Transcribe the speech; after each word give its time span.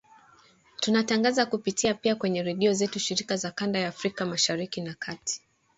tunatangaza 0.81 1.45
kupitia 1.45 1.93
pia 1.93 2.15
kwenye 2.15 2.43
redio 2.43 2.73
zetu 2.73 2.99
shirika 2.99 3.37
za 3.37 3.51
kanda 3.51 3.79
ya 3.79 3.87
Afrika 3.87 4.25
Mashariki 4.25 4.81
na 4.81 4.93
Kati 4.93 5.41